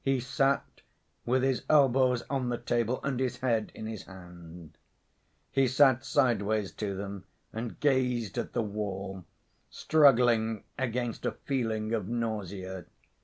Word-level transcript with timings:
He 0.00 0.20
sat 0.20 0.80
with 1.24 1.42
his 1.42 1.64
elbows 1.68 2.22
on 2.30 2.50
the 2.50 2.56
table 2.56 3.00
and 3.02 3.18
his 3.18 3.38
head 3.38 3.72
in 3.74 3.86
his 3.88 4.04
hand. 4.04 4.78
He 5.50 5.66
sat 5.66 6.04
sideways 6.04 6.70
to 6.74 6.94
them 6.94 7.24
and 7.52 7.80
gazed 7.80 8.38
at 8.38 8.52
the 8.52 8.62
wall, 8.62 9.24
struggling 9.68 10.62
against 10.78 11.26
a 11.26 11.32
feeling 11.32 11.92
of 11.92 12.06
nausea. 12.06 12.84